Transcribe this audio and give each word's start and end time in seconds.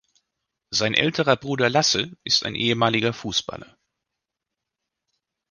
Sein 0.71 0.95
älterer 0.95 1.35
Bruder 1.35 1.69
Lasse 1.69 2.11
ist 2.23 2.43
ein 2.43 2.55
ehemaliger 2.55 3.13
Fußballer. 3.13 3.77